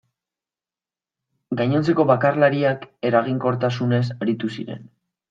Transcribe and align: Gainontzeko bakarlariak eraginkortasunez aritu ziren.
Gainontzeko 1.59 2.05
bakarlariak 2.11 2.87
eraginkortasunez 3.11 4.01
aritu 4.17 4.51
ziren. 4.57 4.83